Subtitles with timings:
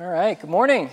[0.00, 0.90] All right, good morning.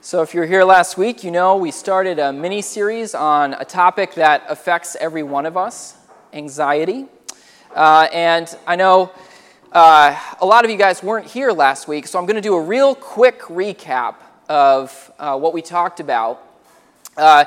[0.00, 3.54] So, if you were here last week, you know we started a mini series on
[3.54, 5.96] a topic that affects every one of us
[6.32, 7.06] anxiety.
[7.74, 9.10] Uh, and I know
[9.72, 12.54] uh, a lot of you guys weren't here last week, so I'm going to do
[12.54, 14.14] a real quick recap
[14.48, 16.40] of uh, what we talked about.
[17.16, 17.46] Uh,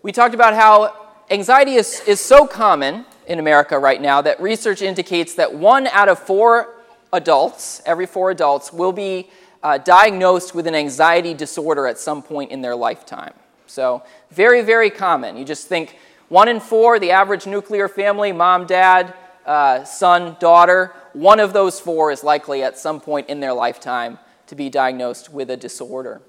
[0.00, 4.80] we talked about how anxiety is, is so common in America right now that research
[4.80, 6.73] indicates that one out of four
[7.14, 9.30] adults, every four adults, will be
[9.62, 13.32] uh, diagnosed with an anxiety disorder at some point in their lifetime.
[13.66, 15.36] So, very, very common.
[15.36, 15.98] You just think
[16.28, 19.14] one in four, the average nuclear family, mom, dad,
[19.46, 24.18] uh, son, daughter, one of those four is likely at some point in their lifetime
[24.46, 26.20] to be diagnosed with a disorder.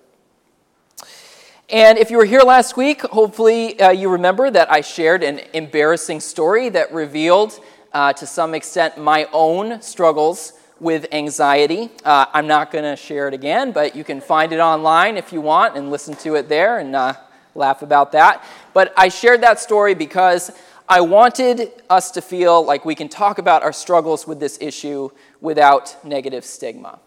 [1.69, 5.41] And if you were here last week, hopefully uh, you remember that I shared an
[5.53, 7.59] embarrassing story that revealed,
[7.91, 11.89] uh, to some extent, my own struggles with anxiety.
[12.03, 15.31] Uh, I'm not going to share it again, but you can find it online if
[15.31, 17.13] you want and listen to it there and uh,
[17.53, 18.43] laugh about that.
[18.73, 20.51] But I shared that story because
[20.87, 25.09] I wanted us to feel like we can talk about our struggles with this issue
[25.41, 26.99] without negative stigma.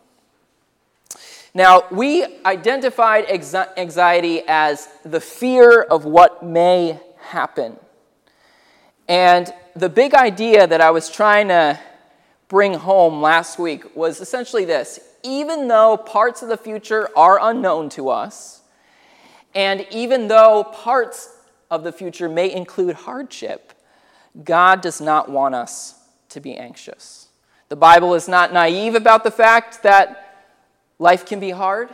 [1.54, 7.76] Now, we identified anxiety as the fear of what may happen.
[9.08, 11.78] And the big idea that I was trying to
[12.48, 17.88] bring home last week was essentially this even though parts of the future are unknown
[17.90, 18.62] to us,
[19.54, 21.36] and even though parts
[21.70, 23.72] of the future may include hardship,
[24.44, 27.28] God does not want us to be anxious.
[27.68, 30.28] The Bible is not naive about the fact that
[30.98, 31.90] Life can be hard,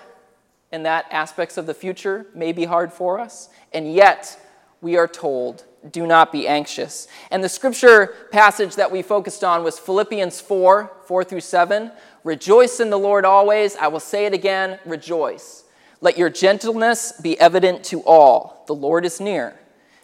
[0.73, 4.41] and that aspects of the future may be hard for us, and yet
[4.81, 7.09] we are told, do not be anxious.
[7.31, 11.93] And the scripture passage that we focused on was Philippians 4 4 through 7.
[12.23, 13.77] Rejoice in the Lord always.
[13.77, 15.65] I will say it again, rejoice.
[16.01, 18.65] Let your gentleness be evident to all.
[18.67, 19.59] The Lord is near.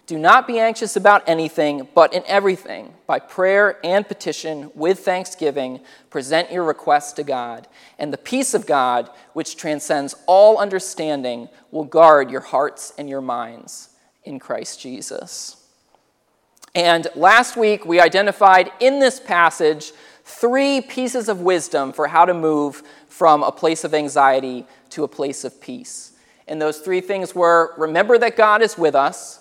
[0.07, 5.81] Do not be anxious about anything, but in everything, by prayer and petition, with thanksgiving,
[6.11, 7.69] present your requests to God.
[7.97, 13.21] And the peace of God, which transcends all understanding, will guard your hearts and your
[13.21, 13.91] minds
[14.25, 15.60] in Christ Jesus.
[16.75, 19.93] And last week, we identified in this passage
[20.25, 25.09] three pieces of wisdom for how to move from a place of anxiety to a
[25.09, 26.13] place of peace.
[26.47, 29.41] And those three things were remember that God is with us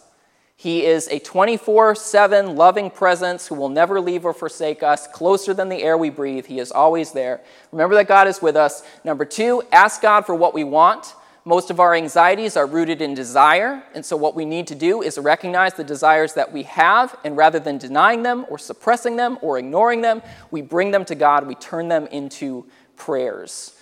[0.59, 5.53] he is a 24 7 loving presence who will never leave or forsake us, closer
[5.53, 6.47] than the air we breathe.
[6.47, 7.39] He is always there.
[7.72, 8.84] Remember that God is with us.
[9.06, 11.16] Number two, ask God for what we want.
[11.45, 15.01] Most of our anxieties are rooted in desire, and so what we need to do
[15.01, 19.38] is recognize the desires that we have, and rather than denying them or suppressing them
[19.41, 22.66] or ignoring them, we bring them to God, we turn them into
[22.97, 23.75] prayers.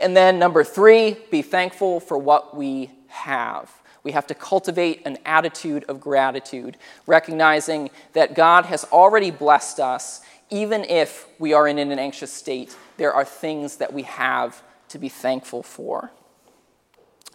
[0.00, 3.72] And then number three, be thankful for what we have.
[4.04, 6.76] We have to cultivate an attitude of gratitude,
[7.06, 10.20] recognizing that God has already blessed us.
[10.50, 14.98] Even if we are in an anxious state, there are things that we have to
[14.98, 16.12] be thankful for.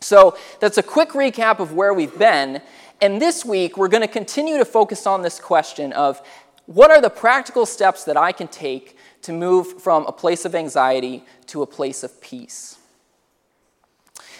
[0.03, 2.61] So that's a quick recap of where we've been.
[3.01, 6.21] And this week, we're going to continue to focus on this question of
[6.65, 10.55] what are the practical steps that I can take to move from a place of
[10.55, 12.77] anxiety to a place of peace?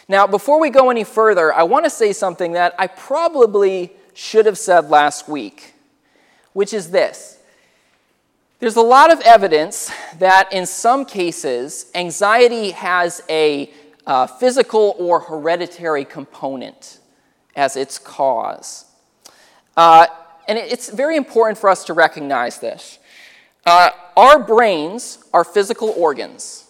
[0.08, 4.46] Now, before we go any further, I want to say something that I probably should
[4.46, 5.74] have said last week,
[6.52, 7.40] which is this.
[8.60, 13.72] There's a lot of evidence that in some cases, anxiety has a
[14.06, 17.00] uh, physical or hereditary component
[17.56, 18.86] as its cause.
[19.78, 20.08] Uh,
[20.48, 23.00] and it's very important for us to recognize this.
[23.66, 26.70] Uh, our brains are physical organs.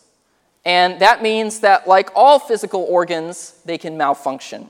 [0.66, 4.70] And that means that, like all physical organs, they can malfunction.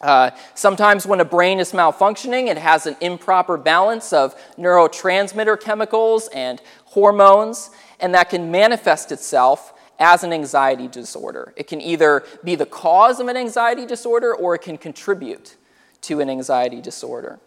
[0.00, 6.28] Uh, sometimes, when a brain is malfunctioning, it has an improper balance of neurotransmitter chemicals
[6.28, 11.52] and hormones, and that can manifest itself as an anxiety disorder.
[11.56, 15.56] It can either be the cause of an anxiety disorder or it can contribute
[16.02, 17.38] to an anxiety disorder.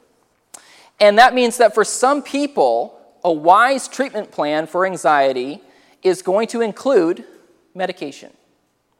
[1.00, 5.62] And that means that for some people, a wise treatment plan for anxiety
[6.04, 7.24] is going to include
[7.76, 8.32] medication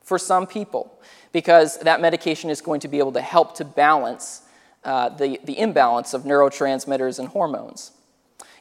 [0.04, 1.00] for some people
[1.32, 4.44] because that medication is going to be able to help to balance
[4.84, 7.92] uh, the, the imbalance of neurotransmitters and hormones.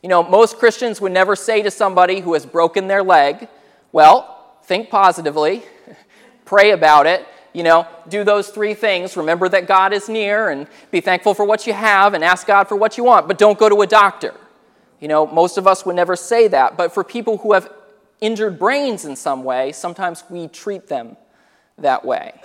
[0.03, 3.49] You know, most Christians would never say to somebody who has broken their leg,
[3.93, 4.38] well,
[4.69, 5.63] think positively,
[6.45, 9.17] pray about it, you know, do those three things.
[9.17, 12.69] Remember that God is near and be thankful for what you have and ask God
[12.69, 14.35] for what you want, but don't go to a doctor.
[15.01, 16.77] You know, most of us would never say that.
[16.77, 17.73] But for people who have
[18.21, 21.17] injured brains in some way, sometimes we treat them
[21.79, 22.39] that way.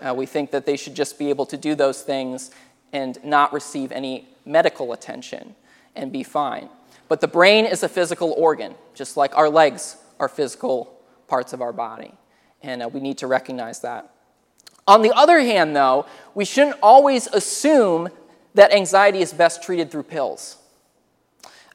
[0.00, 2.50] Uh, we think that they should just be able to do those things
[2.92, 5.54] and not receive any medical attention
[5.96, 6.68] and be fine.
[7.08, 11.01] But the brain is a physical organ, just like our legs are physical
[11.32, 12.12] parts of our body.
[12.62, 14.10] And uh, we need to recognize that.
[14.86, 18.10] On the other hand, though, we shouldn't always assume
[18.52, 20.58] that anxiety is best treated through pills.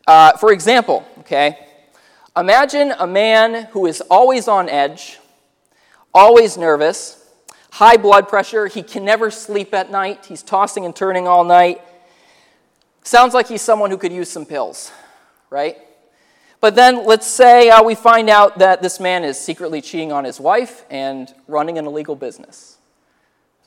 [0.05, 1.57] Uh, for example, okay,
[2.37, 5.17] imagine a man who is always on edge,
[6.13, 7.25] always nervous,
[7.71, 11.81] high blood pressure, he can never sleep at night, he's tossing and turning all night.
[13.01, 14.91] Sounds like he's someone who could use some pills,
[15.49, 15.77] right?
[16.59, 20.23] But then let's say uh, we find out that this man is secretly cheating on
[20.23, 22.77] his wife and running an illegal business.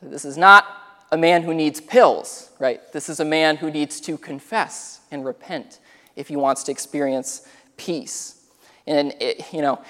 [0.01, 0.67] So this is not
[1.13, 2.81] a man who needs pills, right?
[2.93, 5.79] This is a man who needs to confess and repent
[6.17, 7.47] if he wants to experience
[7.77, 8.41] peace.
[8.87, 9.83] And, it, you know,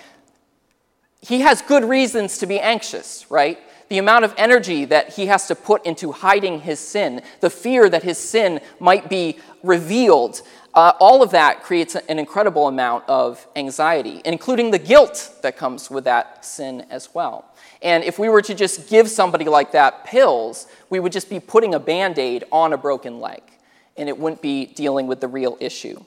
[1.21, 3.59] he has good reasons to be anxious, right?
[3.89, 7.89] The amount of energy that he has to put into hiding his sin, the fear
[7.89, 10.43] that his sin might be revealed,
[10.75, 15.91] uh, all of that creates an incredible amount of anxiety, including the guilt that comes
[15.91, 17.45] with that sin as well.
[17.83, 21.41] And if we were to just give somebody like that pills, we would just be
[21.41, 23.43] putting a band aid on a broken leg,
[23.97, 26.05] and it wouldn't be dealing with the real issue.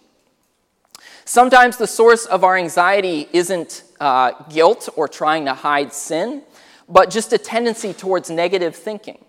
[1.26, 6.44] Sometimes the source of our anxiety isn't uh, guilt or trying to hide sin,
[6.88, 9.24] but just a tendency towards negative thinking.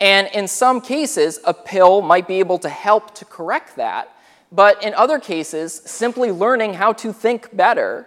[0.00, 4.12] And in some cases, a pill might be able to help to correct that
[4.52, 8.06] but in other cases, simply learning how to think better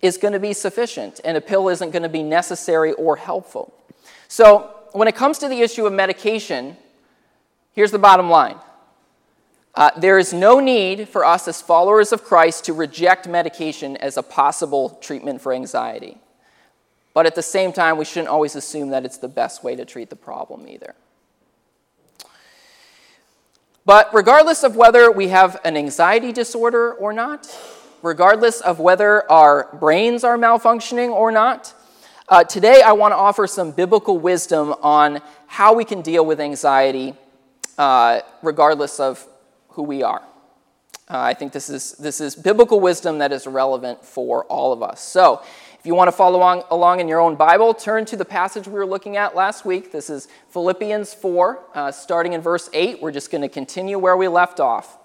[0.00, 3.74] is going to be sufficient, and a pill isn't going to be necessary or helpful.
[4.28, 6.76] So, when it comes to the issue of medication,
[7.72, 8.56] here's the bottom line
[9.74, 14.16] uh, there is no need for us as followers of Christ to reject medication as
[14.16, 16.18] a possible treatment for anxiety.
[17.14, 19.84] But at the same time, we shouldn't always assume that it's the best way to
[19.84, 20.94] treat the problem either.
[23.88, 27.48] But regardless of whether we have an anxiety disorder or not,
[28.02, 31.72] regardless of whether our brains are malfunctioning or not,
[32.28, 36.38] uh, today I want to offer some biblical wisdom on how we can deal with
[36.38, 37.14] anxiety
[37.78, 39.26] uh, regardless of
[39.68, 40.20] who we are.
[41.08, 44.82] Uh, I think this is, this is biblical wisdom that is relevant for all of
[44.82, 45.00] us.
[45.00, 45.42] So,
[45.88, 48.74] you want to follow along, along in your own Bible, turn to the passage we
[48.74, 49.90] were looking at last week.
[49.90, 53.00] This is Philippians 4, uh, starting in verse 8.
[53.00, 54.98] We're just going to continue where we left off.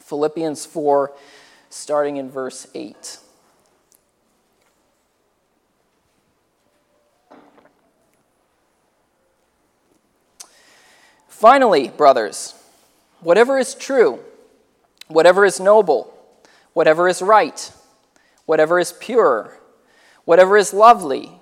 [0.00, 1.10] Philippians 4,
[1.70, 3.16] starting in verse 8.
[11.28, 12.62] Finally, brothers,
[13.22, 14.20] whatever is true,
[15.08, 16.14] whatever is noble,
[16.74, 17.72] whatever is right,
[18.44, 19.60] whatever is pure,
[20.24, 21.40] whatever is lovely,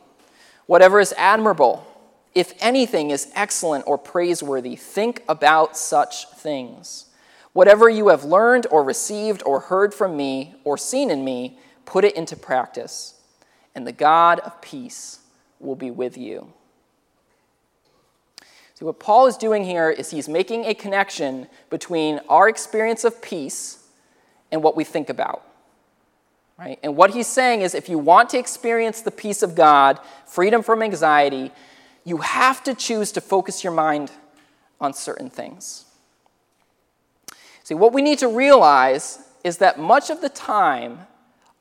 [0.67, 1.87] whatever is admirable,
[2.35, 7.07] if anything is excellent or praiseworthy, think about such things.
[7.53, 12.05] Whatever you have learned or received or heard from me or seen in me, put
[12.05, 13.21] it into practice,
[13.75, 15.21] and the God of peace
[15.61, 16.53] will be with you.
[18.75, 23.21] See, what Paul is doing here is he's making a connection between our experience of
[23.21, 23.87] peace
[24.51, 25.45] and what we think about.
[26.59, 26.79] Right?
[26.83, 30.63] And what he's saying is if you want to experience the peace of God, freedom
[30.63, 31.51] from anxiety,
[32.05, 34.11] you have to choose to focus your mind
[34.81, 35.87] on certain things.
[37.65, 41.01] See, what we need to realize is that much of the time,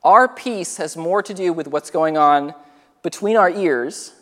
[0.02, 2.54] our peace has more to do with what's going on
[3.02, 4.12] between our ears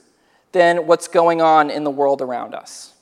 [0.52, 2.94] than what's going on in the world around us.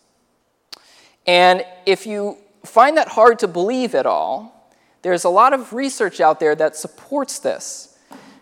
[1.27, 4.58] And if you find that hard to believe at all,
[5.03, 7.97] there's a lot of research out there that supports this.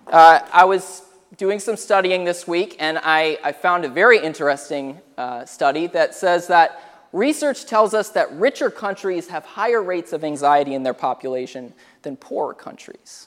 [0.06, 1.02] Uh, I was
[1.36, 6.14] doing some studying this week, and I, I found a very interesting uh, study that
[6.14, 10.94] says that research tells us that richer countries have higher rates of anxiety in their
[10.94, 13.26] population than poorer countries.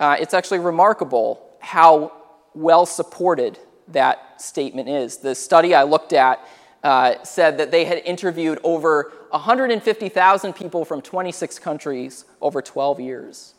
[0.00, 2.12] Uh, it's actually remarkable how
[2.54, 5.18] well supported that statement is.
[5.18, 6.40] The study I looked at
[6.88, 13.52] uh, said that they had interviewed over 150,000 people from 26 countries over 12 years.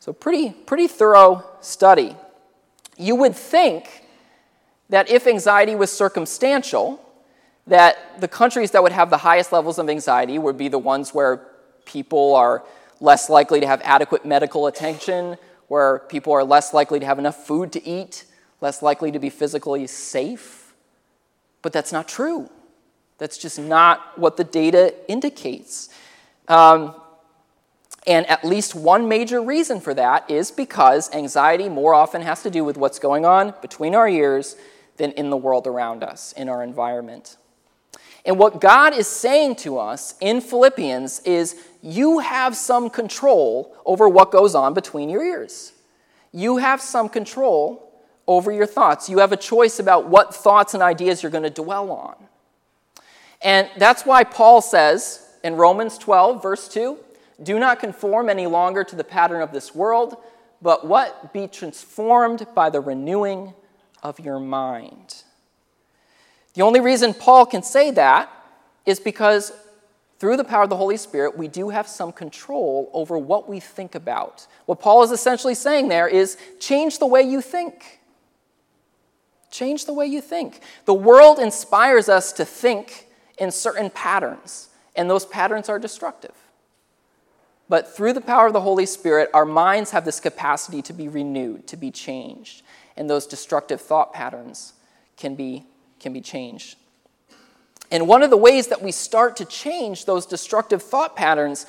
[0.00, 2.16] So, pretty, pretty thorough study.
[2.98, 4.04] You would think
[4.88, 7.00] that if anxiety was circumstantial,
[7.68, 11.14] that the countries that would have the highest levels of anxiety would be the ones
[11.14, 11.46] where
[11.84, 12.64] people are
[12.98, 15.36] less likely to have adequate medical attention,
[15.68, 18.24] where people are less likely to have enough food to eat,
[18.60, 20.74] less likely to be physically safe.
[21.62, 22.50] But that's not true.
[23.18, 25.88] That's just not what the data indicates.
[26.48, 26.94] Um,
[28.06, 32.50] And at least one major reason for that is because anxiety more often has to
[32.50, 34.56] do with what's going on between our ears
[34.98, 37.38] than in the world around us, in our environment.
[38.26, 44.06] And what God is saying to us in Philippians is you have some control over
[44.06, 45.72] what goes on between your ears.
[46.30, 47.90] You have some control
[48.26, 49.08] over your thoughts.
[49.08, 52.16] You have a choice about what thoughts and ideas you're going to dwell on.
[53.44, 56.98] And that's why Paul says in Romans 12, verse 2
[57.42, 60.16] do not conform any longer to the pattern of this world,
[60.62, 61.32] but what?
[61.32, 63.54] Be transformed by the renewing
[64.02, 65.22] of your mind.
[66.54, 68.30] The only reason Paul can say that
[68.86, 69.52] is because
[70.20, 73.58] through the power of the Holy Spirit, we do have some control over what we
[73.58, 74.46] think about.
[74.66, 77.98] What Paul is essentially saying there is change the way you think.
[79.50, 80.60] Change the way you think.
[80.84, 83.03] The world inspires us to think
[83.38, 86.34] in certain patterns, and those patterns are destructive.
[87.68, 91.08] But through the power of the Holy Spirit, our minds have this capacity to be
[91.08, 92.62] renewed, to be changed,
[92.96, 94.74] and those destructive thought patterns
[95.16, 95.64] can be,
[95.98, 96.76] can be changed.
[97.90, 101.66] And one of the ways that we start to change those destructive thought patterns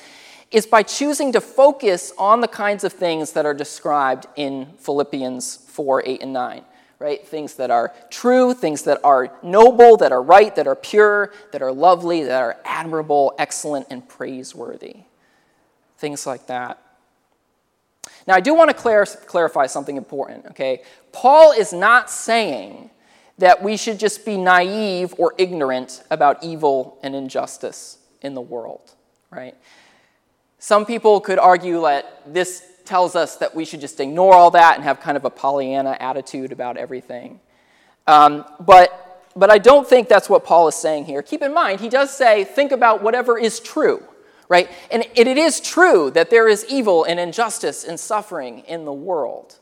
[0.50, 5.56] is by choosing to focus on the kinds of things that are described in Philippians
[5.56, 6.62] 4 8 and 9
[6.98, 7.26] right?
[7.26, 11.62] Things that are true, things that are noble, that are right, that are pure, that
[11.62, 14.96] are lovely, that are admirable, excellent, and praiseworthy.
[15.98, 16.80] Things like that.
[18.26, 20.82] Now, I do want to clar- clarify something important, okay?
[21.12, 22.90] Paul is not saying
[23.38, 28.92] that we should just be naive or ignorant about evil and injustice in the world,
[29.30, 29.54] right?
[30.58, 34.76] Some people could argue that this tells us that we should just ignore all that
[34.76, 37.40] and have kind of a Pollyanna attitude about everything.
[38.06, 41.22] Um, but, but I don't think that's what Paul is saying here.
[41.22, 44.02] Keep in mind, he does say, think about whatever is true,
[44.48, 44.70] right?
[44.90, 48.92] And it, it is true that there is evil and injustice and suffering in the
[48.92, 49.56] world.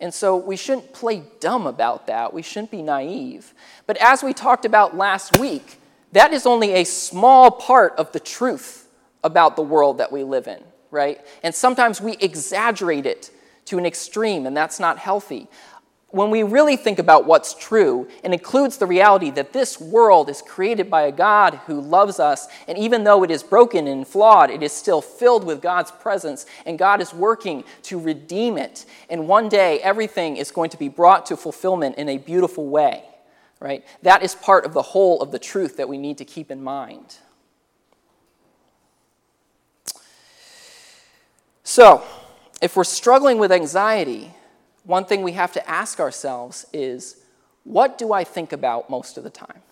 [0.00, 2.32] And so we shouldn't play dumb about that.
[2.32, 3.54] We shouldn't be naive.
[3.86, 5.78] But as we talked about last week,
[6.12, 8.88] that is only a small part of the truth
[9.24, 10.62] about the world that we live in
[10.92, 11.20] right?
[11.42, 13.32] And sometimes we exaggerate it
[13.64, 15.48] to an extreme, and that's not healthy.
[16.10, 20.42] When we really think about what's true, it includes the reality that this world is
[20.42, 24.50] created by a God who loves us, and even though it is broken and flawed,
[24.50, 28.84] it is still filled with God's presence, and God is working to redeem it.
[29.08, 33.04] And one day, everything is going to be brought to fulfillment in a beautiful way,
[33.58, 33.82] right?
[34.02, 36.62] That is part of the whole of the truth that we need to keep in
[36.62, 37.16] mind.
[41.74, 42.02] So,
[42.60, 44.34] if we're struggling with anxiety,
[44.84, 47.24] one thing we have to ask ourselves is
[47.64, 49.62] what do I think about most of the time?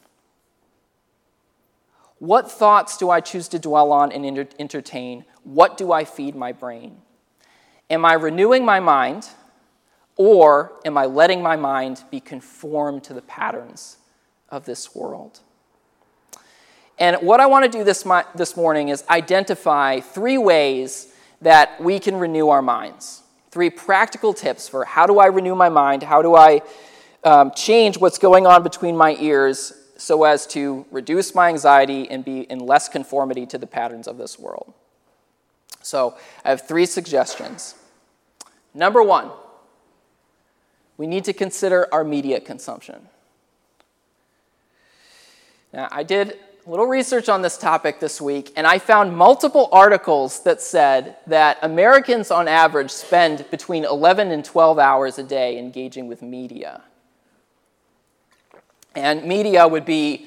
[2.18, 4.24] What thoughts do I choose to dwell on and
[4.58, 5.26] entertain?
[5.44, 7.02] What do I feed my brain?
[7.90, 9.28] Am I renewing my mind,
[10.16, 13.98] or am I letting my mind be conformed to the patterns
[14.48, 15.40] of this world?
[16.98, 21.08] And what I want to do this, this morning is identify three ways
[21.40, 23.22] that we can renew our minds.
[23.50, 26.02] Three practical tips for how do I renew my mind?
[26.02, 26.62] How do I
[27.24, 32.24] um, change what's going on between my ears so as to reduce my anxiety and
[32.24, 34.72] be in less conformity to the patterns of this world?
[35.82, 37.74] So I have three suggestions.
[38.74, 39.30] Number one,
[40.96, 43.08] we need to consider our media consumption.
[45.72, 49.68] Now, I did a little research on this topic this week, and I found multiple
[49.72, 55.58] articles that said that Americans on average spend between 11 and 12 hours a day
[55.58, 56.82] engaging with media.
[58.94, 60.26] And media would be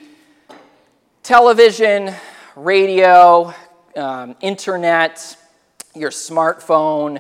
[1.22, 2.14] television,
[2.56, 3.54] radio,
[3.96, 5.38] um, internet,
[5.94, 7.20] your smartphone,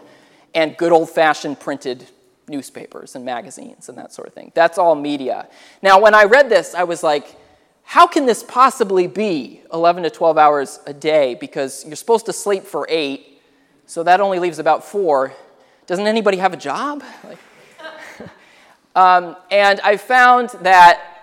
[0.55, 2.07] and good old fashioned printed
[2.47, 4.51] newspapers and magazines and that sort of thing.
[4.55, 5.47] That's all media.
[5.83, 7.37] Now, when I read this, I was like,
[7.83, 11.35] how can this possibly be 11 to 12 hours a day?
[11.35, 13.41] Because you're supposed to sleep for eight,
[13.85, 15.33] so that only leaves about four.
[15.85, 17.03] Doesn't anybody have a job?
[17.23, 17.37] Like,
[18.95, 21.13] um, and I found that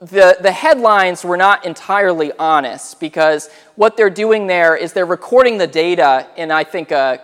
[0.00, 5.58] the, the headlines were not entirely honest because what they're doing there is they're recording
[5.58, 7.20] the data in, I think, a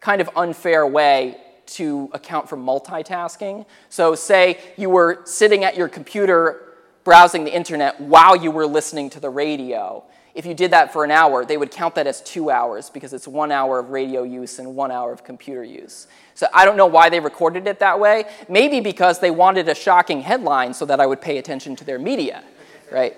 [0.00, 1.36] kind of unfair way
[1.66, 3.66] to account for multitasking.
[3.88, 6.67] So, say you were sitting at your computer
[7.08, 10.04] browsing the internet while you were listening to the radio.
[10.34, 13.14] If you did that for an hour, they would count that as two hours because
[13.14, 16.06] it's one hour of radio use and one hour of computer use.
[16.34, 18.24] So I don't know why they recorded it that way.
[18.46, 21.98] Maybe because they wanted a shocking headline so that I would pay attention to their
[21.98, 22.44] media,
[22.92, 23.16] right?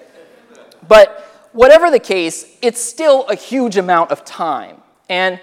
[0.87, 4.77] But whatever the case, it's still a huge amount of time.
[5.09, 5.41] And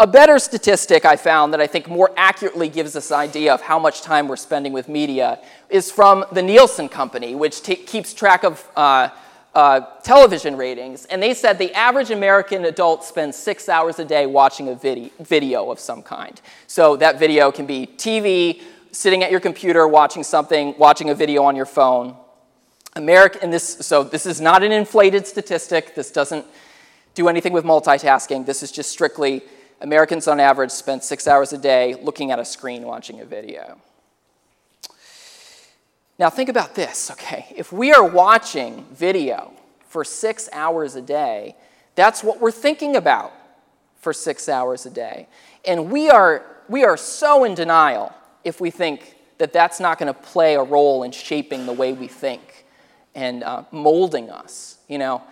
[0.00, 3.60] A better statistic I found that I think more accurately gives us an idea of
[3.60, 8.14] how much time we're spending with media is from the Nielsen Company, which t- keeps
[8.14, 9.08] track of uh,
[9.56, 11.04] uh, television ratings.
[11.06, 15.10] And they said the average American adult spends six hours a day watching a vid-
[15.18, 16.40] video of some kind.
[16.68, 18.62] So that video can be TV,
[18.92, 22.16] sitting at your computer, watching something, watching a video on your phone.
[22.94, 25.96] American, and this, so this is not an inflated statistic.
[25.96, 26.46] This doesn't
[27.16, 28.46] do anything with multitasking.
[28.46, 29.42] This is just strictly
[29.80, 33.80] Americans on average spend six hours a day looking at a screen watching a video.
[36.18, 37.46] Now, think about this, okay?
[37.56, 39.52] If we are watching video
[39.86, 41.54] for six hours a day,
[41.94, 43.32] that's what we're thinking about
[44.00, 45.28] for six hours a day.
[45.64, 50.12] And we are, we are so in denial if we think that that's not going
[50.12, 52.66] to play a role in shaping the way we think
[53.14, 54.78] and uh, molding us.
[54.88, 55.22] You know,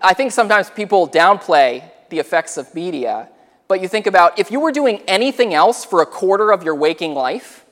[0.00, 3.28] I think sometimes people downplay the effects of media
[3.68, 6.74] but you think about if you were doing anything else for a quarter of your
[6.74, 7.64] waking life,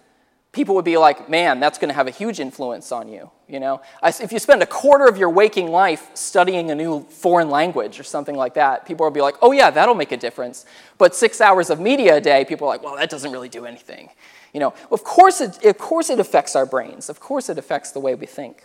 [0.54, 3.30] people would be like, man, that's going to have a huge influence on you.
[3.48, 7.50] You know, if you spend a quarter of your waking life studying a new foreign
[7.50, 10.64] language or something like that, people will be like, oh yeah, that'll make a difference.
[10.96, 13.66] But six hours of media a day, people are like, well, that doesn't really do
[13.66, 14.08] anything.
[14.54, 17.10] You know, of course, it, of course it affects our brains.
[17.10, 18.64] Of course it affects the way we think.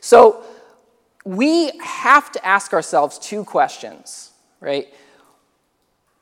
[0.00, 0.42] So
[1.24, 4.92] we have to ask ourselves two questions, right?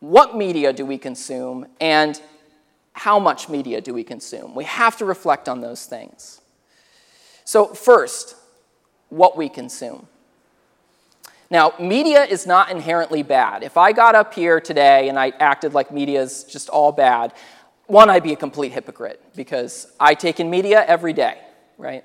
[0.00, 2.20] What media do we consume and
[2.92, 4.54] how much media do we consume?
[4.54, 6.40] We have to reflect on those things.
[7.44, 8.36] So, first,
[9.08, 10.06] what we consume.
[11.50, 13.62] Now, media is not inherently bad.
[13.62, 17.32] If I got up here today and I acted like media is just all bad,
[17.86, 21.38] one, I'd be a complete hypocrite because I take in media every day,
[21.78, 22.04] right?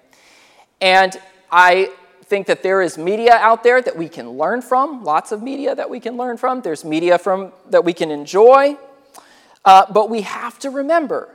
[0.80, 1.20] And
[1.52, 1.92] I
[2.24, 5.76] think that there is media out there that we can learn from, lots of media
[5.76, 6.62] that we can learn from.
[6.62, 8.78] There's media from, that we can enjoy.
[9.66, 11.30] Uh, but we have to remember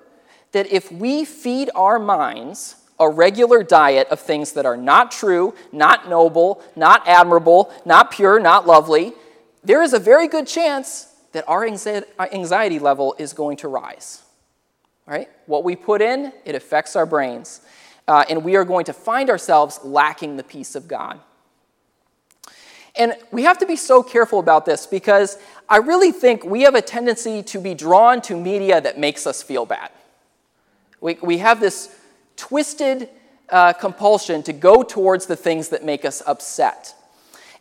[0.53, 5.55] that if we feed our minds a regular diet of things that are not true,
[5.73, 9.13] not noble, not admirable, not pure, not lovely,
[9.63, 14.23] there is a very good chance that our anxiety level is going to rise.
[15.07, 15.29] Right?
[15.47, 17.61] What we put in, it affects our brains
[18.09, 21.21] uh, and we are going to find ourselves lacking the peace of God.
[22.97, 26.75] And we have to be so careful about this because I really think we have
[26.75, 29.91] a tendency to be drawn to media that makes us feel bad.
[31.01, 31.95] We, we have this
[32.37, 33.09] twisted
[33.51, 36.95] uh, compulsion to go towards the things that make us upset.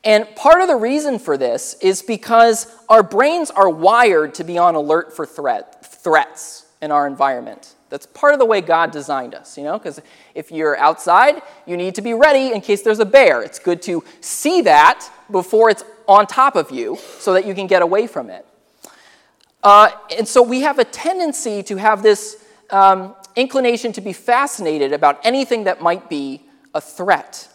[0.03, 4.57] And part of the reason for this is because our brains are wired to be
[4.57, 7.75] on alert for threat, threats in our environment.
[7.89, 10.01] That's part of the way God designed us, you know, because
[10.35, 13.41] if you're outside, you need to be ready in case there's a bear.
[13.41, 17.67] It's good to see that before it's on top of you so that you can
[17.67, 18.45] get away from it.
[19.63, 24.93] Uh, and so we have a tendency to have this um, inclination to be fascinated
[24.93, 26.41] about anything that might be
[26.73, 27.49] a threat.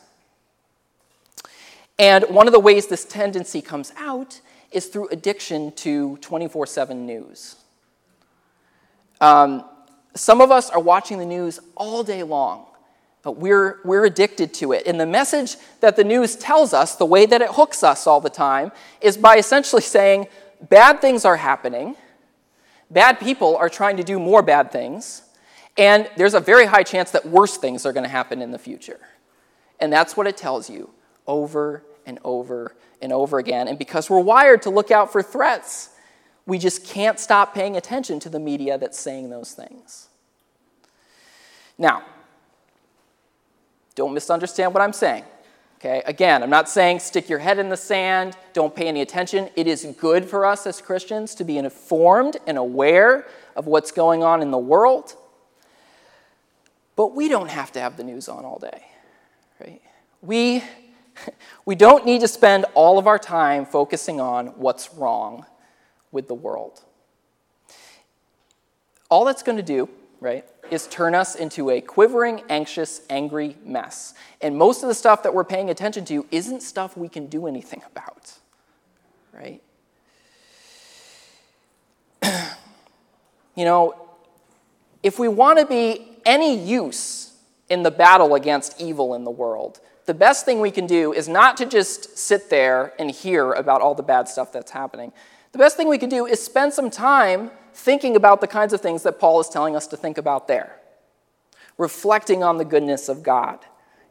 [1.99, 4.41] And one of the ways this tendency comes out
[4.73, 7.57] is through addiction to 24 7 news.
[9.21, 9.65] Um,
[10.15, 12.67] some of us are watching the news all day long,
[13.23, 14.87] but we're, we're addicted to it.
[14.87, 18.21] And the message that the news tells us, the way that it hooks us all
[18.21, 20.27] the time, is by essentially saying
[20.69, 21.97] bad things are happening,
[22.91, 25.23] bad people are trying to do more bad things,
[25.79, 28.59] and there's a very high chance that worse things are going to happen in the
[28.59, 29.01] future.
[29.81, 30.91] And that's what it tells you
[31.27, 33.69] over and over and over again.
[33.69, 35.89] And because we're wired to look out for threats,
[36.47, 40.09] we just can't stop paying attention to the media that's saying those things.
[41.79, 42.03] Now,
[43.95, 45.25] don't misunderstand what I'm saying.
[45.79, 49.51] Okay, again, I'm not saying stick your head in the sand, don't pay any attention.
[49.57, 53.27] It is good for us as Christians to be informed and aware
[53.57, 55.17] of what's going on in the world.
[56.95, 58.85] But we don't have to have the news on all day.
[59.61, 59.83] Right?
[60.21, 60.63] We,
[61.65, 65.47] we don't need to spend all of our time focusing on what's wrong
[66.13, 66.83] with the world.
[69.11, 69.89] All that's going to do,
[70.21, 74.15] right, is turn us into a quivering, anxious, angry mess.
[74.41, 77.47] And most of the stuff that we're paying attention to isn't stuff we can do
[77.47, 78.33] anything about,
[79.33, 79.61] right?
[83.55, 83.95] you know,
[85.03, 87.35] if we want to be any use
[87.69, 91.29] in the battle against evil in the world, the best thing we can do is
[91.29, 95.13] not to just sit there and hear about all the bad stuff that's happening,
[95.53, 98.81] the best thing we can do is spend some time thinking about the kinds of
[98.81, 100.77] things that Paul is telling us to think about there,
[101.79, 103.59] reflecting on the goodness of God,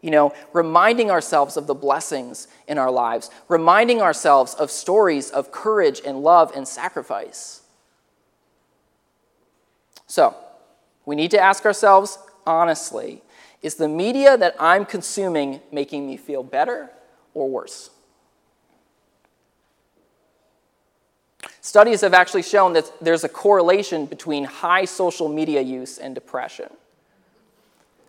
[0.04, 5.52] You know, reminding ourselves of the blessings in our lives, reminding ourselves of stories of
[5.52, 7.62] courage and love and sacrifice.
[10.08, 10.36] So,
[11.06, 13.22] we need to ask ourselves honestly
[13.62, 16.90] is the media that I'm consuming making me feel better
[17.36, 17.92] or worse?
[21.62, 26.74] Studies have actually shown that there's a correlation between high social media use and depression,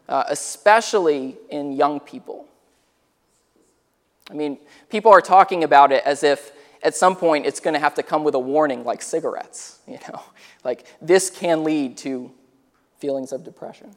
[0.08, 2.46] uh, especially in young people.
[4.30, 4.56] I mean,
[4.88, 8.02] people are talking about it as if at some point it's going to have to
[8.02, 10.22] come with a warning like cigarettes, you know,
[10.64, 12.32] like this can lead to
[12.96, 13.94] feelings of depression.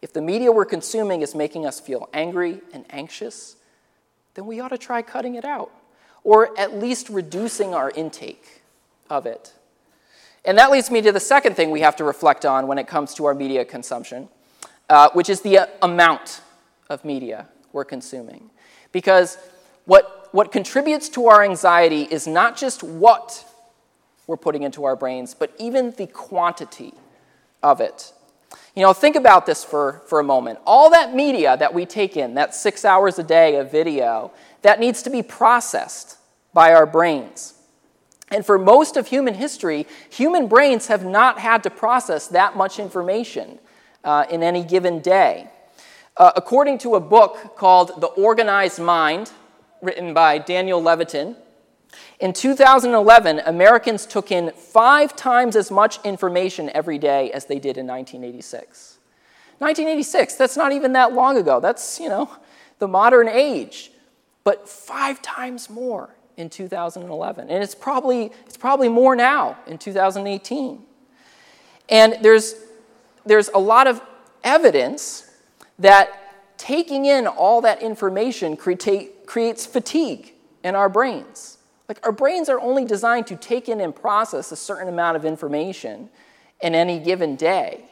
[0.00, 3.56] If the media we're consuming is making us feel angry and anxious,
[4.34, 5.72] then we ought to try cutting it out
[6.24, 8.62] or at least reducing our intake
[9.10, 9.52] of it.
[10.44, 12.86] And that leads me to the second thing we have to reflect on when it
[12.86, 14.28] comes to our media consumption,
[14.88, 16.40] uh, which is the uh, amount
[16.90, 18.50] of media we're consuming.
[18.90, 19.38] Because
[19.84, 23.44] what, what contributes to our anxiety is not just what
[24.26, 26.94] we're putting into our brains, but even the quantity
[27.62, 28.12] of it.
[28.74, 30.58] You know, think about this for, for a moment.
[30.66, 34.80] All that media that we take in, that six hours a day of video, that
[34.80, 36.18] needs to be processed
[36.52, 37.54] by our brains.
[38.30, 42.78] And for most of human history, human brains have not had to process that much
[42.78, 43.58] information
[44.04, 45.48] uh, in any given day.
[46.16, 49.30] Uh, according to a book called The Organized Mind,
[49.82, 51.36] written by Daniel Levitin,
[52.20, 57.76] in 2011, Americans took in five times as much information every day as they did
[57.76, 58.98] in 1986.
[59.58, 61.60] 1986, that's not even that long ago.
[61.60, 62.30] That's, you know,
[62.78, 63.91] the modern age
[64.44, 67.50] but five times more in 2011.
[67.50, 70.82] And it's probably, it's probably more now in 2018.
[71.88, 72.54] And there's,
[73.26, 74.00] there's a lot of
[74.42, 75.30] evidence
[75.78, 81.58] that taking in all that information create, creates fatigue in our brains.
[81.88, 85.24] Like, our brains are only designed to take in and process a certain amount of
[85.24, 86.08] information
[86.62, 87.90] in any given day.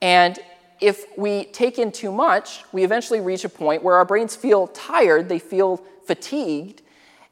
[0.00, 0.38] And
[0.80, 4.68] if we take in too much, we eventually reach a point where our brains feel
[4.68, 6.82] tired, they feel fatigued,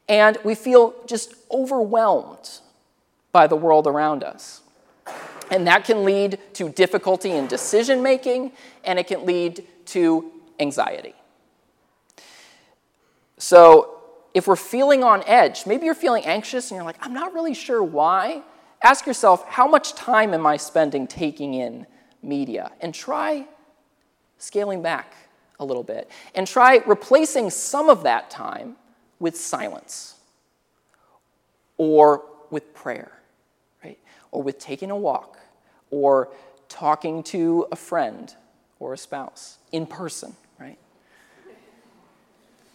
[0.09, 2.59] and we feel just overwhelmed
[3.31, 4.61] by the world around us.
[5.49, 8.51] And that can lead to difficulty in decision making,
[8.83, 11.13] and it can lead to anxiety.
[13.37, 13.93] So,
[14.33, 17.53] if we're feeling on edge, maybe you're feeling anxious and you're like, I'm not really
[17.53, 18.43] sure why.
[18.83, 21.87] Ask yourself, how much time am I spending taking in
[22.27, 23.45] media and try
[24.37, 25.13] scaling back
[25.59, 28.75] a little bit and try replacing some of that time
[29.19, 30.15] with silence
[31.77, 33.11] or with prayer,
[33.83, 33.97] right?
[34.31, 35.39] Or with taking a walk
[35.89, 36.29] or
[36.69, 38.33] talking to a friend
[38.79, 40.77] or a spouse in person, right?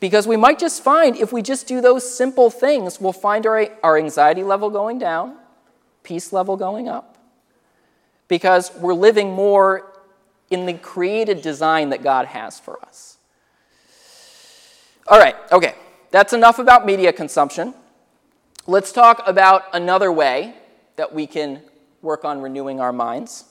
[0.00, 3.68] Because we might just find if we just do those simple things, we'll find our,
[3.82, 5.36] our anxiety level going down,
[6.02, 7.12] peace level going up,
[8.32, 9.92] because we're living more
[10.48, 13.18] in the created design that God has for us.
[15.06, 15.74] All right, okay,
[16.10, 17.74] that's enough about media consumption.
[18.66, 20.54] Let's talk about another way
[20.96, 21.60] that we can
[22.00, 23.44] work on renewing our minds.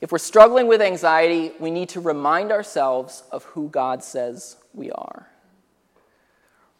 [0.00, 4.90] If we're struggling with anxiety, we need to remind ourselves of who God says we
[4.92, 5.28] are.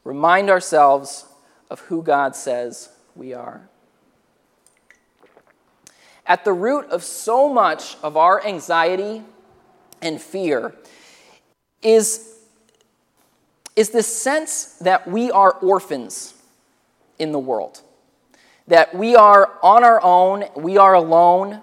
[0.05, 1.27] Remind ourselves
[1.69, 3.70] of who God says we are.
[6.27, 9.23] At the root of so much of our anxiety
[10.03, 10.75] and fear
[11.83, 12.37] is,
[13.77, 16.35] is this sense that we are orphans
[17.19, 17.81] in the world,
[18.67, 21.61] that we are on our own, we are alone,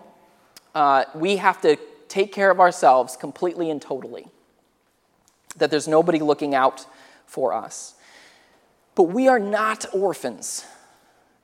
[0.75, 4.27] uh, we have to take care of ourselves completely and totally,
[5.57, 6.85] that there's nobody looking out
[7.25, 7.95] for us.
[8.95, 10.65] But we are not orphans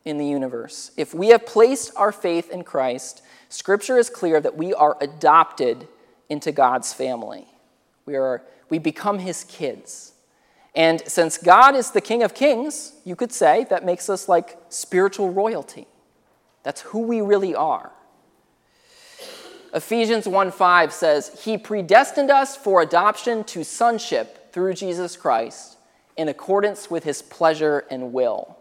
[0.06, 0.92] in the universe.
[0.98, 5.88] If we have placed our faith in Christ, Scripture is clear that we are adopted
[6.30, 7.48] into God's family.
[8.06, 10.14] We, are, we become His kids.
[10.76, 14.58] And since God is the King of Kings, you could say that makes us like
[14.70, 15.88] spiritual royalty.
[16.64, 17.92] That's who we really are.
[19.74, 25.78] Ephesians 1:5 says, "He predestined us for adoption to sonship through Jesus Christ
[26.16, 28.58] in accordance with his pleasure and will."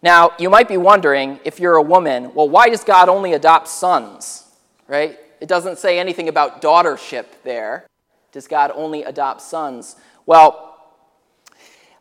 [0.00, 3.68] Now, you might be wondering if you're a woman, well, why does God only adopt
[3.68, 4.44] sons?
[4.86, 5.18] Right?
[5.40, 7.86] It doesn't say anything about daughtership there.
[8.32, 9.96] Does God only adopt sons?
[10.26, 10.64] Well,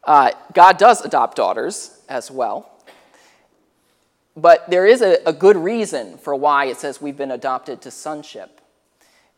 [0.04, 2.72] uh, God does adopt daughters as well.
[4.36, 7.92] But there is a, a good reason for why it says we've been adopted to
[7.92, 8.62] sonship.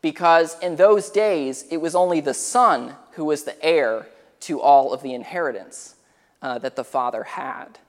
[0.01, 4.07] because in those days it was only the son who was the heir
[4.41, 5.95] to all of the inheritance
[6.41, 7.79] uh, that the father had.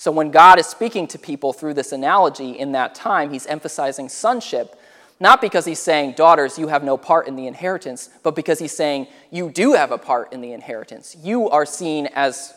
[0.00, 4.08] So when God is speaking to people through this analogy in that time, he's emphasizing
[4.08, 4.80] sonship,
[5.20, 8.74] not because he's saying, daughters, you have no part in the inheritance, but because he's
[8.74, 11.18] saying, you do have a part in the inheritance.
[11.22, 12.54] You are seen as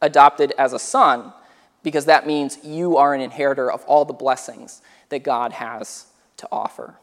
[0.00, 1.34] adopted as a son,
[1.82, 4.80] because that means you are an inheritor of all the blessings
[5.10, 6.06] that God has
[6.38, 6.94] to offer.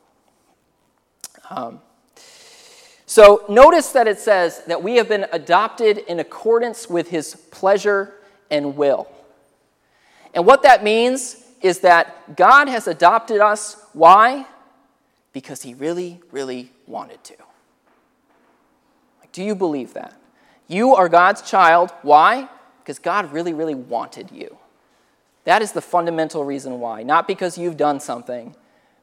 [1.51, 1.79] Um,
[3.05, 8.15] so notice that it says that we have been adopted in accordance with his pleasure
[8.49, 9.07] and will.
[10.33, 13.81] And what that means is that God has adopted us.
[13.93, 14.45] Why?
[15.33, 17.35] Because he really, really wanted to.
[19.31, 20.13] Do you believe that?
[20.67, 21.91] You are God's child.
[22.01, 22.47] Why?
[22.79, 24.57] Because God really, really wanted you.
[25.43, 27.03] That is the fundamental reason why.
[27.03, 28.55] Not because you've done something,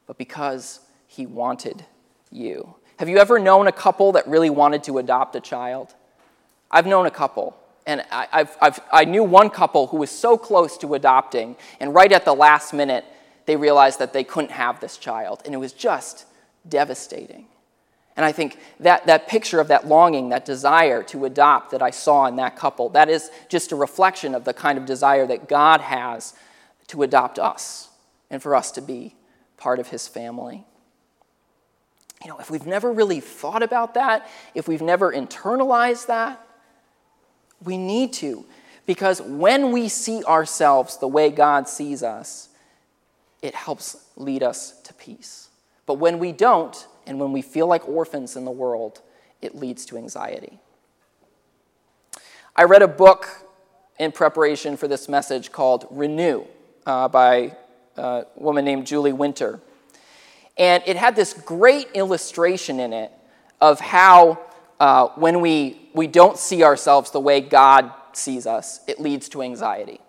[0.05, 1.85] but because he wanted
[2.31, 2.75] you.
[2.99, 5.93] Have you ever known a couple that really wanted to adopt a child?
[6.71, 7.57] I've known a couple.
[7.87, 11.95] And I, I've, I've, i knew one couple who was so close to adopting, and
[11.95, 13.05] right at the last minute,
[13.45, 15.41] they realized that they couldn't have this child.
[15.45, 16.25] And it was just
[16.67, 17.47] devastating.
[18.17, 21.91] And I think that, that picture of that longing, that desire to adopt that I
[21.91, 25.47] saw in that couple, that is just a reflection of the kind of desire that
[25.47, 26.33] God has
[26.87, 27.89] to adopt us
[28.29, 29.15] and for us to be
[29.55, 30.65] part of his family.
[32.23, 36.43] You know, if we've never really thought about that, if we've never internalized that,
[37.63, 38.45] we need to.
[38.85, 42.49] Because when we see ourselves the way God sees us,
[43.41, 45.49] it helps lead us to peace.
[45.85, 49.01] But when we don't, and when we feel like orphans in the world,
[49.41, 50.59] it leads to anxiety.
[52.55, 53.27] I read a book
[53.99, 56.45] in preparation for this message called Renew
[56.85, 57.55] uh, by
[57.97, 59.59] a woman named Julie Winter.
[60.57, 63.11] And it had this great illustration in it
[63.61, 64.39] of how
[64.79, 69.41] uh, when we, we don't see ourselves the way God sees us, it leads to
[69.41, 69.99] anxiety.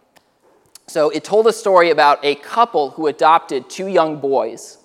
[0.87, 4.79] So it told a story about a couple who adopted two young boys.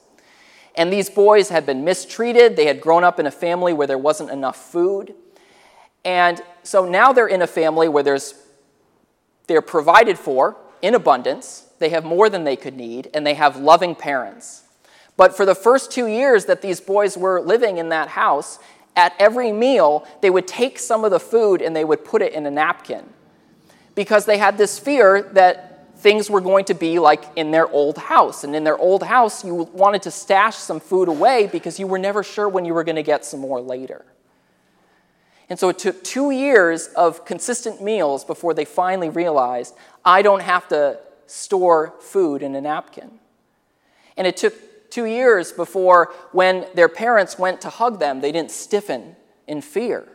[0.75, 2.55] And these boys had been mistreated.
[2.55, 5.13] They had grown up in a family where there wasn't enough food.
[6.03, 8.33] And so now they're in a family where there's,
[9.47, 11.67] they're provided for in abundance.
[11.79, 14.63] They have more than they could need, and they have loving parents.
[15.15, 18.59] But for the first two years that these boys were living in that house,
[18.95, 22.34] at every meal, they would take some of the food and they would put it
[22.34, 23.03] in a napkin
[23.95, 27.97] because they had this fear that things were going to be like in their old
[27.97, 28.43] house.
[28.43, 31.97] And in their old house, you wanted to stash some food away because you were
[31.97, 34.06] never sure when you were going to get some more later.
[35.49, 40.41] And so it took two years of consistent meals before they finally realized I don't
[40.41, 43.19] have to store food in a napkin.
[44.17, 44.53] And it took
[44.93, 49.15] two years before when their parents went to hug them, they didn't stiffen
[49.47, 50.08] in fear,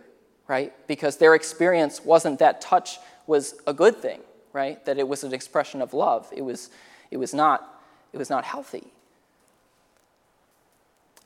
[0.47, 0.73] right?
[0.87, 4.21] Because their experience wasn't that touch was a good thing,
[4.53, 4.85] right?
[4.85, 6.29] That it was an expression of love.
[6.35, 6.71] It was,
[7.11, 8.85] it was, not, it was not healthy.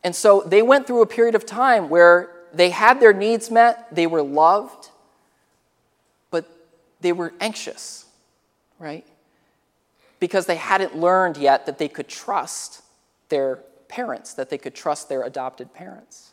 [0.03, 3.95] And so they went through a period of time where they had their needs met,
[3.95, 4.89] they were loved,
[6.31, 6.51] but
[7.03, 8.07] they were anxious,
[8.79, 9.07] right?
[10.21, 12.83] Because they hadn't learned yet that they could trust
[13.33, 13.57] their
[13.89, 16.33] parents, that they could trust their adopted parents.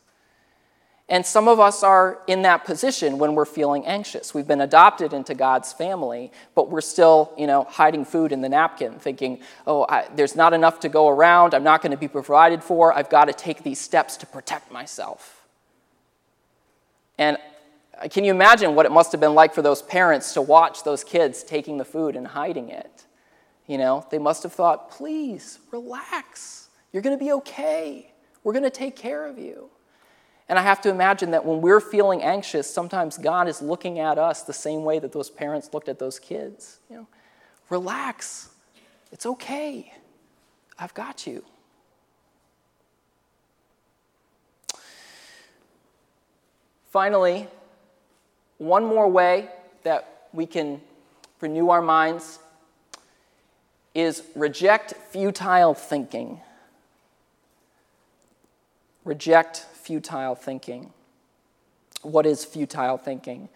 [1.08, 4.34] And some of us are in that position when we're feeling anxious.
[4.34, 8.50] We've been adopted into God's family, but we're still, you know, hiding food in the
[8.50, 11.56] napkin, thinking, oh, I, there's not enough to go around.
[11.56, 12.94] I'm not going to be provided for.
[12.94, 15.48] I've got to take these steps to protect myself.
[17.18, 17.38] And
[18.00, 20.84] uh, can you imagine what it must have been like for those parents to watch
[20.84, 23.06] those kids taking the food and hiding it?
[23.66, 28.12] You know, they must have thought, please, relax you're going to be okay.
[28.44, 29.70] We're going to take care of you.
[30.48, 34.18] And I have to imagine that when we're feeling anxious, sometimes God is looking at
[34.18, 36.80] us the same way that those parents looked at those kids.
[36.90, 37.08] You know,
[37.70, 38.50] relax.
[39.12, 39.94] It's okay.
[40.80, 41.44] I've got you.
[46.90, 47.48] Finally,
[48.58, 49.50] one more way
[49.84, 50.82] that we can
[51.42, 52.40] renew our minds
[53.94, 56.42] is reject futile thinking.
[59.10, 60.94] Reject futile thinking.
[62.04, 63.50] What is futile thinking?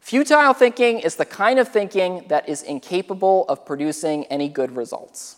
[0.00, 5.36] Futile thinking is the kind of thinking that is incapable of producing any good results.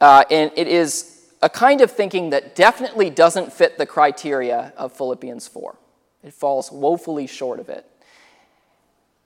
[0.00, 4.94] Uh, and it is a kind of thinking that definitely doesn't fit the criteria of
[4.94, 5.76] Philippians 4.
[6.24, 7.84] It falls woefully short of it.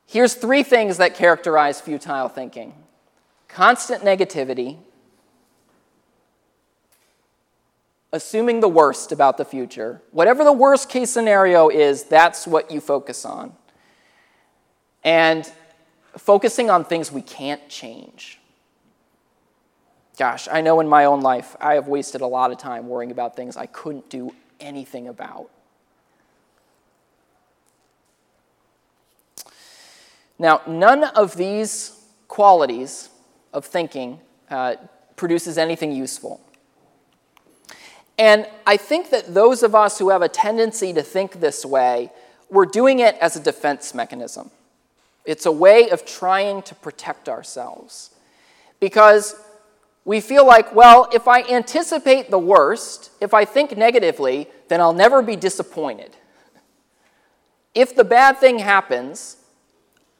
[0.08, 2.74] Here's three things that characterize futile thinking
[3.46, 4.78] constant negativity,
[8.12, 10.02] assuming the worst about the future.
[10.10, 13.52] Whatever the worst case scenario is, that's what you focus on.
[15.04, 15.50] And
[16.16, 18.38] focusing on things we can't change.
[20.18, 23.10] Gosh, I know in my own life I have wasted a lot of time worrying
[23.10, 25.48] about things I couldn't do anything about.
[30.38, 33.10] Now, none of these qualities
[33.52, 34.20] of thinking
[34.50, 34.76] uh,
[35.16, 36.40] produces anything useful.
[38.20, 42.12] And I think that those of us who have a tendency to think this way,
[42.50, 44.50] we're doing it as a defense mechanism.
[45.24, 48.11] It's a way of trying to protect ourselves.
[48.78, 49.37] Because
[50.04, 54.92] we feel like, well, if I anticipate the worst, if I think negatively, then I'll
[54.92, 56.14] never be disappointed.
[57.74, 59.38] If the bad thing happens,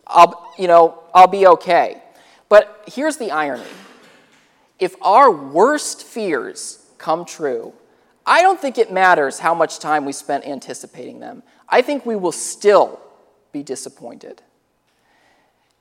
[0.07, 2.03] I'll, you know, I'll be okay.
[2.49, 3.65] But here's the irony.
[4.79, 7.75] If our worst fears come true,
[8.31, 11.43] I don't think it matters how much time we spent anticipating them.
[11.69, 13.01] I think we will still
[13.51, 14.41] be disappointed.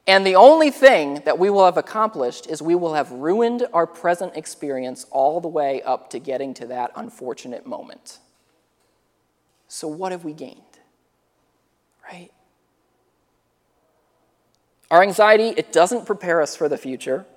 [0.07, 3.85] And the only thing that we will have accomplished is we will have ruined our
[3.85, 8.17] present experience all the way up to getting to that unfortunate moment.
[9.67, 10.63] So, what have we gained?
[12.11, 12.31] Right?
[14.89, 17.27] Our anxiety, it doesn't prepare us for the future.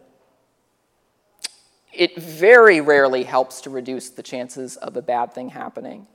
[1.93, 6.07] It very rarely helps to reduce the chances of a bad thing happening.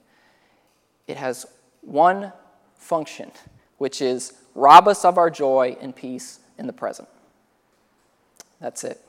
[1.06, 1.46] It has
[1.82, 2.34] one
[2.76, 3.32] function,
[3.78, 7.08] which is rob us of our joy and peace in the present.
[8.60, 9.02] That's it.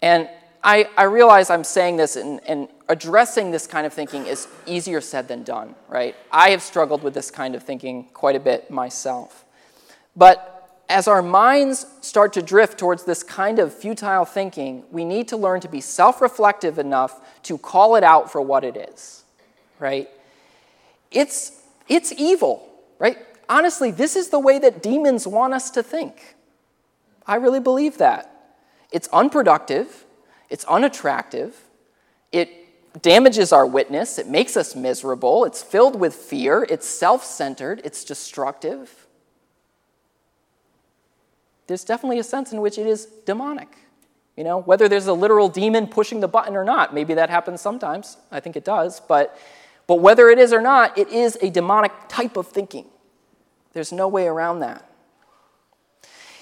[0.00, 0.28] And
[0.62, 5.00] I, I realize I'm saying this and, and addressing this kind of thinking is easier
[5.00, 6.14] said than done, right?
[6.30, 9.44] I have struggled with this kind of thinking quite a bit myself.
[10.14, 10.55] But
[10.88, 15.36] as our minds start to drift towards this kind of futile thinking, we need to
[15.36, 19.24] learn to be self reflective enough to call it out for what it is,
[19.78, 20.08] right?
[21.10, 22.68] It's, it's evil,
[22.98, 23.18] right?
[23.48, 26.36] Honestly, this is the way that demons want us to think.
[27.26, 28.32] I really believe that.
[28.92, 30.04] It's unproductive,
[30.48, 31.56] it's unattractive,
[32.30, 37.80] it damages our witness, it makes us miserable, it's filled with fear, it's self centered,
[37.84, 39.05] it's destructive
[41.66, 43.68] there's definitely a sense in which it is demonic.
[44.36, 47.60] You know, whether there's a literal demon pushing the button or not, maybe that happens
[47.60, 48.18] sometimes.
[48.30, 49.00] I think it does.
[49.00, 49.38] But,
[49.86, 52.86] but whether it is or not, it is a demonic type of thinking.
[53.72, 54.88] There's no way around that.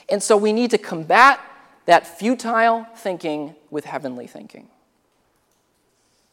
[0.09, 1.41] And so we need to combat
[1.87, 4.69] that futile thinking with heavenly thinking.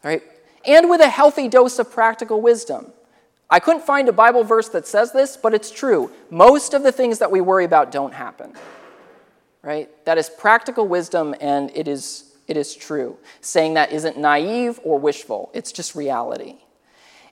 [0.03, 0.23] Right?
[0.65, 2.87] And with a healthy dose of practical wisdom.
[3.49, 6.11] I couldn't find a Bible verse that says this, but it's true.
[6.29, 8.53] Most of the things that we worry about don't happen
[9.63, 9.89] right?
[10.05, 13.17] That is practical wisdom and it is, it is true.
[13.41, 16.57] Saying that isn't naive or wishful, it's just reality.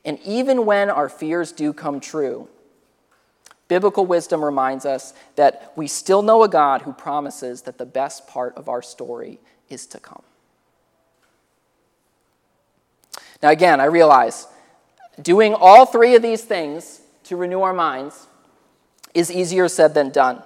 [0.06, 2.48] And even when our fears do come true,
[3.68, 8.28] biblical wisdom reminds us that we still know a God who promises that the best
[8.28, 9.39] part of our story
[9.70, 10.24] is to come.
[13.42, 14.48] Now, again, I realize
[15.22, 18.28] doing all three of these things to renew our minds
[19.13, 20.44] is easier said than done.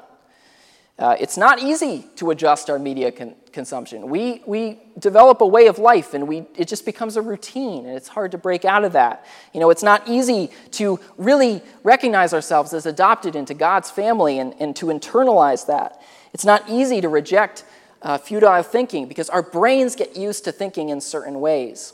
[0.99, 4.10] Uh, it's not easy to adjust our media con- consumption.
[4.10, 7.95] We, we develop a way of life and we, it just becomes a routine and
[7.95, 9.25] it's hard to break out of that.
[9.53, 14.53] You know, it's not easy to really recognize ourselves as adopted into God's family and,
[14.60, 15.99] and to internalize that.
[16.32, 17.65] It's not easy to reject
[18.03, 21.93] uh, futile thinking because our brains get used to thinking in certain ways.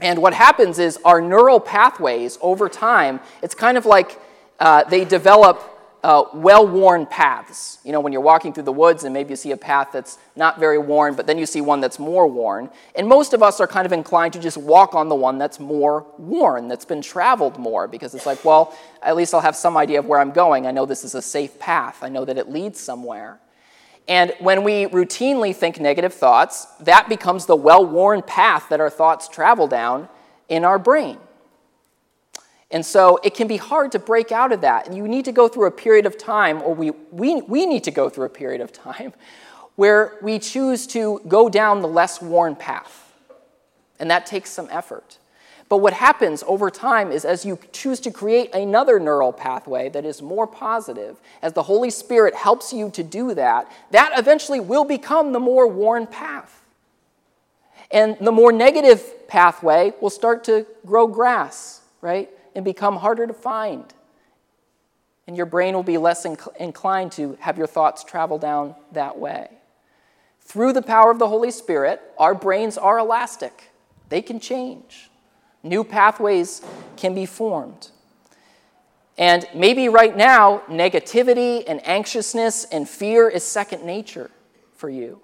[0.00, 4.20] And what happens is our neural pathways over time, it's kind of like
[4.60, 5.73] uh, they develop
[6.04, 7.78] uh, well worn paths.
[7.82, 10.18] You know, when you're walking through the woods and maybe you see a path that's
[10.36, 12.68] not very worn, but then you see one that's more worn.
[12.94, 15.58] And most of us are kind of inclined to just walk on the one that's
[15.58, 19.78] more worn, that's been traveled more, because it's like, well, at least I'll have some
[19.78, 20.66] idea of where I'm going.
[20.66, 23.40] I know this is a safe path, I know that it leads somewhere.
[24.06, 28.90] And when we routinely think negative thoughts, that becomes the well worn path that our
[28.90, 30.10] thoughts travel down
[30.50, 31.16] in our brain.
[32.70, 34.86] And so it can be hard to break out of that.
[34.86, 37.84] And you need to go through a period of time, or we, we, we need
[37.84, 39.12] to go through a period of time,
[39.76, 43.12] where we choose to go down the less worn path.
[43.98, 45.18] And that takes some effort.
[45.68, 50.04] But what happens over time is as you choose to create another neural pathway that
[50.04, 54.84] is more positive, as the Holy Spirit helps you to do that, that eventually will
[54.84, 56.60] become the more worn path.
[57.90, 62.30] And the more negative pathway will start to grow grass, right?
[62.54, 63.92] And become harder to find.
[65.26, 69.18] And your brain will be less inc- inclined to have your thoughts travel down that
[69.18, 69.48] way.
[70.46, 73.70] through the power of the Holy Spirit, our brains are elastic,
[74.10, 75.10] they can change.
[75.62, 76.60] New pathways
[76.98, 77.88] can be formed.
[79.16, 84.30] And maybe right now, negativity and anxiousness and fear is second nature
[84.74, 85.22] for you.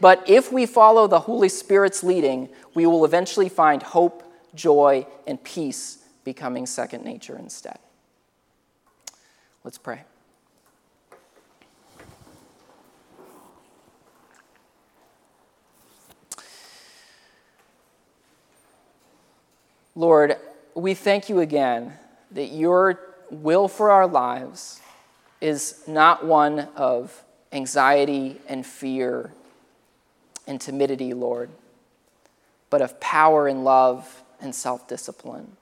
[0.00, 4.22] But if we follow the Holy Spirit's leading, we will eventually find hope,
[4.54, 7.78] joy, and peace becoming second nature instead.
[9.62, 10.02] Let's pray.
[19.94, 20.36] Lord,
[20.74, 21.92] we thank you again
[22.32, 23.00] that your
[23.30, 24.80] will for our lives
[25.40, 27.22] is not one of
[27.52, 29.32] anxiety and fear
[30.46, 31.50] and timidity, Lord,
[32.70, 35.56] but of power and love and self discipline.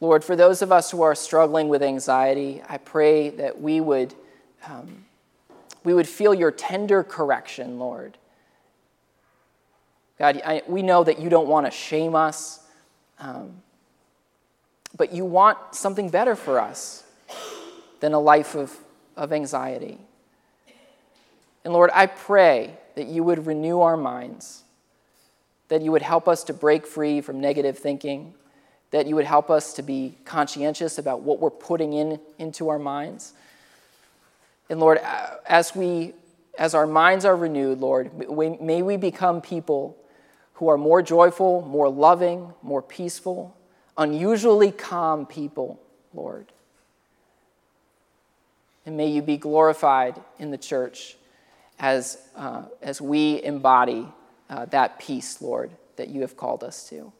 [0.00, 4.14] Lord, for those of us who are struggling with anxiety, I pray that we would,
[4.66, 5.06] um,
[5.84, 8.18] we would feel your tender correction, Lord.
[10.18, 12.60] God, I, we know that you don't want to shame us,
[13.18, 13.62] um,
[14.96, 17.04] but you want something better for us
[18.00, 18.76] than a life of,
[19.16, 19.98] of anxiety.
[21.64, 24.62] And Lord, I pray that you would renew our minds,
[25.68, 28.34] that you would help us to break free from negative thinking,
[28.90, 32.78] that you would help us to be conscientious about what we're putting in into our
[32.78, 33.32] minds.
[34.68, 34.98] And Lord,
[35.46, 36.14] as we
[36.58, 38.10] as our minds are renewed, Lord,
[38.60, 39.96] may we become people
[40.54, 43.54] who are more joyful, more loving, more peaceful,
[43.98, 45.80] unusually calm people,
[46.14, 46.46] Lord.
[48.86, 51.16] And may you be glorified in the church
[51.78, 54.08] as, uh, as we embody
[54.48, 57.12] uh, that peace, Lord, that you have called us to.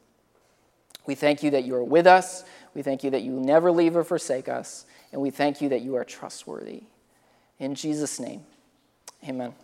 [1.07, 2.45] We thank you that you are with us.
[2.75, 4.87] We thank you that you never leave or forsake us.
[5.13, 6.83] And we thank you that you are trustworthy.
[7.59, 8.45] In Jesus' name,
[9.27, 9.55] amen.